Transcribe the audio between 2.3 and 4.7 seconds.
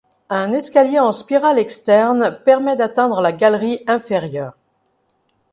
permet d'atteindre la galerie inférieure.